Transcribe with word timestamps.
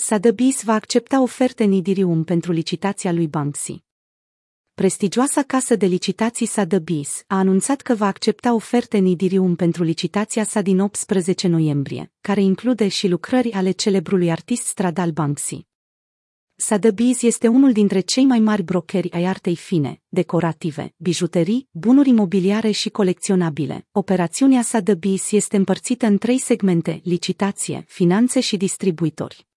Sotheby's 0.00 0.62
va 0.64 0.72
accepta 0.72 1.22
oferte 1.22 1.64
în 1.64 1.72
Idirium 1.72 2.24
pentru 2.24 2.52
licitația 2.52 3.12
lui 3.12 3.26
Banksy. 3.28 3.84
Prestigioasa 4.74 5.42
casă 5.42 5.76
de 5.76 5.86
licitații 5.86 6.48
Sotheby's 6.48 7.24
a 7.26 7.38
anunțat 7.38 7.80
că 7.80 7.94
va 7.94 8.06
accepta 8.06 8.54
oferte 8.54 8.96
în 8.96 9.06
Idirium 9.06 9.54
pentru 9.54 9.82
licitația 9.82 10.44
sa 10.44 10.60
din 10.60 10.80
18 10.80 11.48
noiembrie, 11.48 12.12
care 12.20 12.42
include 12.42 12.88
și 12.88 13.08
lucrări 13.08 13.52
ale 13.52 13.70
celebrului 13.70 14.30
artist 14.30 14.66
stradal 14.66 15.10
Banksy. 15.10 15.66
Sotheby's 16.56 17.20
este 17.20 17.48
unul 17.48 17.72
dintre 17.72 18.00
cei 18.00 18.24
mai 18.24 18.38
mari 18.38 18.62
brokeri 18.62 19.10
ai 19.12 19.24
artei 19.24 19.56
fine, 19.56 20.00
decorative, 20.08 20.94
bijuterii, 20.96 21.68
bunuri 21.70 22.08
imobiliare 22.08 22.70
și 22.70 22.88
colecționabile. 22.88 23.86
Operațiunea 23.92 24.62
Sotheby's 24.64 25.30
este 25.30 25.56
împărțită 25.56 26.06
în 26.06 26.18
trei 26.18 26.38
segmente, 26.38 27.00
licitație, 27.04 27.84
finanțe 27.86 28.40
și 28.40 28.56
distribuitori. 28.56 29.47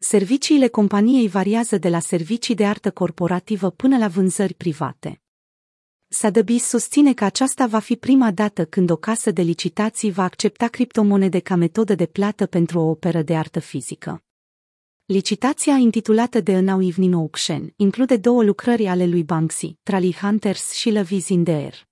Serviciile 0.00 0.68
companiei 0.68 1.28
variază 1.28 1.78
de 1.78 1.88
la 1.88 1.98
servicii 1.98 2.54
de 2.54 2.66
artă 2.66 2.90
corporativă 2.90 3.70
până 3.70 3.98
la 3.98 4.08
vânzări 4.08 4.54
private. 4.54 5.22
Sotheby's 6.08 6.62
susține 6.62 7.14
că 7.14 7.24
aceasta 7.24 7.66
va 7.66 7.78
fi 7.78 7.96
prima 7.96 8.30
dată 8.30 8.64
când 8.64 8.90
o 8.90 8.96
casă 8.96 9.30
de 9.30 9.42
licitații 9.42 10.10
va 10.10 10.22
accepta 10.22 10.68
criptomonede 10.68 11.38
ca 11.38 11.54
metodă 11.54 11.94
de 11.94 12.06
plată 12.06 12.46
pentru 12.46 12.78
o 12.78 12.82
operă 12.82 13.22
de 13.22 13.36
artă 13.36 13.58
fizică. 13.60 14.22
Licitația 15.04 15.74
intitulată 15.74 16.40
de 16.40 16.58
Now 16.58 16.82
Evening 16.82 17.14
Auction 17.14 17.72
include 17.76 18.16
două 18.16 18.42
lucrări 18.42 18.86
ale 18.86 19.06
lui 19.06 19.24
Banksy, 19.24 19.76
Trally 19.82 20.14
Hunters 20.14 20.72
și 20.72 20.90
Love 20.90 21.14
is 21.14 21.28
in 21.28 21.44
the 21.44 21.52
Air. 21.52 21.88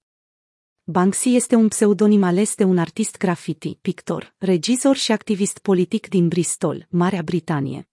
Banksy 0.84 1.34
este 1.34 1.54
un 1.54 1.68
pseudonim 1.68 2.22
ales 2.22 2.54
de 2.54 2.64
un 2.64 2.78
artist 2.78 3.16
graffiti, 3.16 3.78
pictor, 3.80 4.34
regizor 4.38 4.96
și 4.96 5.12
activist 5.12 5.58
politic 5.58 6.08
din 6.08 6.28
Bristol, 6.28 6.86
Marea 6.90 7.22
Britanie. 7.22 7.88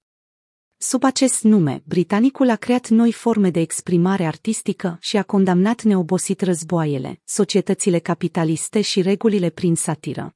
Sub 0.85 1.03
acest 1.03 1.43
nume, 1.43 1.83
britanicul 1.85 2.49
a 2.49 2.55
creat 2.55 2.87
noi 2.87 3.11
forme 3.11 3.49
de 3.49 3.59
exprimare 3.59 4.25
artistică 4.25 4.97
și 5.01 5.17
a 5.17 5.23
condamnat 5.23 5.81
neobosit 5.81 6.41
războaiele, 6.41 7.21
societățile 7.23 7.99
capitaliste 7.99 8.81
și 8.81 9.01
regulile 9.01 9.49
prin 9.49 9.75
satiră. 9.75 10.35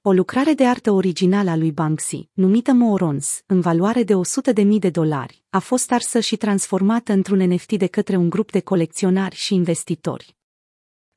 O 0.00 0.12
lucrare 0.12 0.52
de 0.52 0.66
artă 0.66 0.90
originală 0.90 1.50
a 1.50 1.56
lui 1.56 1.72
Banksy, 1.72 2.28
numită 2.32 2.72
Morons, 2.72 3.42
în 3.46 3.60
valoare 3.60 4.02
de 4.02 4.14
100.000 4.14 4.66
de 4.78 4.90
dolari, 4.90 5.44
a 5.50 5.58
fost 5.58 5.92
arsă 5.92 6.20
și 6.20 6.36
transformată 6.36 7.12
într-un 7.12 7.38
NFT 7.38 7.72
de 7.72 7.86
către 7.86 8.16
un 8.16 8.28
grup 8.28 8.50
de 8.50 8.60
colecționari 8.60 9.36
și 9.36 9.54
investitori. 9.54 10.36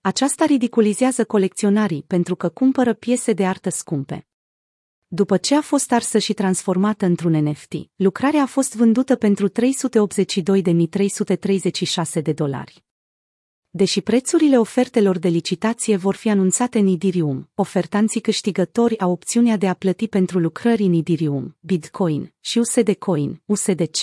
Aceasta 0.01 0.45
ridiculizează 0.45 1.23
colecționarii 1.23 2.03
pentru 2.07 2.35
că 2.35 2.49
cumpără 2.49 2.93
piese 2.93 3.33
de 3.33 3.45
artă 3.45 3.69
scumpe. 3.69 4.27
După 5.07 5.37
ce 5.37 5.55
a 5.55 5.61
fost 5.61 5.91
arsă 5.91 6.17
și 6.17 6.33
transformată 6.33 7.05
într-un 7.05 7.49
NFT, 7.49 7.73
lucrarea 7.95 8.41
a 8.41 8.45
fost 8.45 8.75
vândută 8.75 9.15
pentru 9.15 9.49
382.336 9.49 9.53
de 12.23 12.33
dolari. 12.33 12.83
Deși 13.69 14.01
prețurile 14.01 14.59
ofertelor 14.59 15.17
de 15.17 15.27
licitație 15.27 15.95
vor 15.95 16.15
fi 16.15 16.29
anunțate 16.29 16.79
în 16.79 16.87
Idirium, 16.87 17.49
ofertanții 17.55 18.21
câștigători 18.21 18.99
au 18.99 19.11
opțiunea 19.11 19.57
de 19.57 19.67
a 19.67 19.73
plăti 19.73 20.07
pentru 20.07 20.39
lucrări 20.39 20.83
în 20.83 20.93
Idirium, 20.93 21.57
Bitcoin 21.59 22.33
și 22.39 22.57
USD 22.57 22.93
Coin, 22.93 23.41
USDC. 23.45 24.01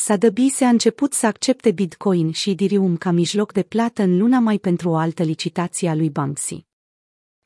Sotheby's 0.00 0.60
a 0.60 0.68
început 0.68 1.12
să 1.12 1.26
accepte 1.26 1.70
Bitcoin 1.70 2.32
și 2.32 2.50
Idirium 2.50 2.96
ca 2.96 3.10
mijloc 3.10 3.52
de 3.52 3.62
plată 3.62 4.02
în 4.02 4.18
luna 4.18 4.38
mai 4.38 4.58
pentru 4.58 4.90
o 4.90 4.96
altă 4.96 5.22
licitație 5.22 5.88
a 5.88 5.94
lui 5.94 6.10
Banksy. 6.10 6.68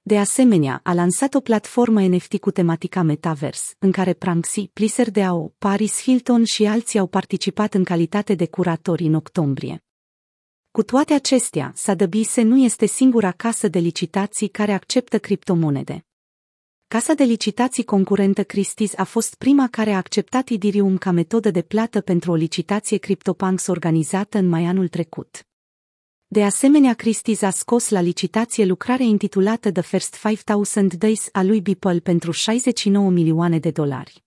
De 0.06 0.18
asemenea, 0.18 0.80
a 0.82 0.94
lansat 0.94 1.34
o 1.34 1.40
platformă 1.40 2.00
NFT 2.00 2.38
cu 2.38 2.50
tematica 2.50 3.02
Metaverse, 3.02 3.74
în 3.78 3.92
care 3.92 4.12
Pranksy, 4.12 4.66
Pliser 4.72 5.10
de 5.10 5.22
AO, 5.22 5.52
Paris 5.58 6.02
Hilton 6.02 6.44
și 6.44 6.66
alții 6.66 6.98
au 6.98 7.06
participat 7.06 7.74
în 7.74 7.84
calitate 7.84 8.34
de 8.34 8.46
curatori 8.46 9.04
în 9.04 9.14
octombrie. 9.14 9.84
Cu 10.70 10.82
toate 10.82 11.14
acestea, 11.14 11.74
Sotheby's 11.76 12.42
nu 12.42 12.56
este 12.56 12.86
singura 12.86 13.30
casă 13.30 13.68
de 13.68 13.78
licitații 13.78 14.48
care 14.48 14.72
acceptă 14.72 15.18
criptomonede. 15.18 16.06
Casa 16.88 17.14
de 17.14 17.24
licitații 17.24 17.84
concurentă 17.84 18.42
Christie's 18.42 18.94
a 18.96 19.04
fost 19.04 19.34
prima 19.34 19.68
care 19.70 19.92
a 19.92 19.96
acceptat 19.96 20.48
Idirium 20.48 20.98
ca 20.98 21.10
metodă 21.10 21.50
de 21.50 21.62
plată 21.62 22.00
pentru 22.00 22.30
o 22.30 22.34
licitație 22.34 22.96
CryptoPunks 22.96 23.66
organizată 23.66 24.38
în 24.38 24.48
mai 24.48 24.64
anul 24.64 24.88
trecut. 24.88 25.46
De 26.34 26.44
asemenea, 26.44 26.94
Christie's 26.94 27.42
a 27.42 27.50
scos 27.50 27.88
la 27.88 28.00
licitație 28.00 28.64
lucrarea 28.64 29.06
intitulată 29.06 29.72
The 29.72 29.82
First 29.82 30.16
5000 30.22 30.96
Days 30.98 31.28
a 31.32 31.42
lui 31.42 31.60
Beeple 31.60 31.98
pentru 31.98 32.30
69 32.30 33.10
milioane 33.10 33.58
de 33.58 33.70
dolari. 33.70 34.23